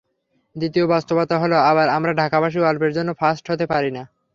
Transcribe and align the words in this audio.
দ্বিতীয় 0.55 0.85
বাস্তবতা 0.87 1.35
হলো, 1.39 1.57
আবার 1.71 1.87
আমরা 1.89 2.11
ঢাকাবাসী 2.13 2.59
অল্পের 2.61 2.91
জন্য 2.93 3.09
ফার্স্ট 3.13 3.45
হতে 3.51 3.65
পারি 3.65 3.91
না। 3.91 4.03